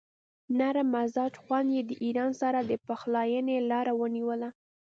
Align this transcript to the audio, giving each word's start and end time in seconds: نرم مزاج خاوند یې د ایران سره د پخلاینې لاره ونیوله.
نرم 0.57 0.87
مزاج 0.95 1.33
خاوند 1.43 1.69
یې 1.75 1.81
د 1.89 1.91
ایران 2.05 2.31
سره 2.41 2.59
د 2.69 2.71
پخلاینې 2.87 3.57
لاره 3.71 3.93
ونیوله. 4.01 4.49